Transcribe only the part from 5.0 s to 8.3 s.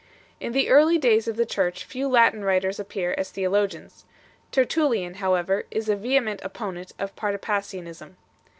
however, is a vehement opponent of Patripassianism.